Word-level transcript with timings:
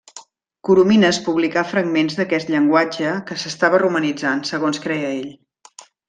Coromines 0.67 1.17
publicà 1.25 1.63
fragments 1.73 2.15
d'aquest 2.21 2.49
llenguatge 2.53 3.11
que 3.31 3.37
s’estava 3.45 3.81
romanitzant, 3.87 4.41
segons 4.53 4.81
creia 4.87 5.13
ell. 5.19 5.29